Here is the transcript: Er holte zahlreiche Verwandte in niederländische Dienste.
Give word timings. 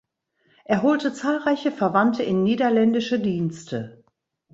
Er 0.65 0.81
holte 0.81 1.13
zahlreiche 1.13 1.71
Verwandte 1.71 2.23
in 2.23 2.41
niederländische 2.43 3.19
Dienste. 3.19 4.03